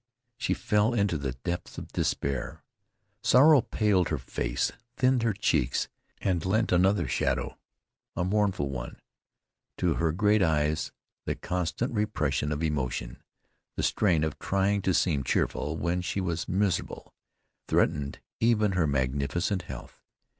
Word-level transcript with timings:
She 0.39 0.55
fell 0.55 0.95
into 0.95 1.15
the 1.15 1.33
depths 1.33 1.77
of 1.77 1.91
despair. 1.93 2.63
Sorrow 3.21 3.61
paled 3.61 4.09
her 4.09 4.17
face, 4.17 4.71
thinned 4.97 5.21
her 5.21 5.31
cheeks 5.33 5.89
and 6.19 6.43
lent 6.43 6.71
another 6.71 7.07
shadow, 7.07 7.55
a 8.15 8.23
mournful 8.23 8.71
one, 8.71 8.99
to 9.77 9.93
her 9.93 10.11
great 10.11 10.41
eyes. 10.41 10.91
The 11.25 11.35
constant 11.35 11.93
repression 11.93 12.51
of 12.51 12.63
emotion, 12.63 13.21
the 13.75 13.83
strain 13.83 14.23
of 14.23 14.39
trying 14.39 14.81
to 14.81 14.93
seem 14.95 15.23
cheerful 15.23 15.77
when 15.77 16.01
she 16.01 16.19
was 16.19 16.49
miserable, 16.49 17.13
threatened 17.67 18.17
even 18.39 18.71
her 18.71 18.87
magnificent 18.87 19.61
health. 19.61 20.01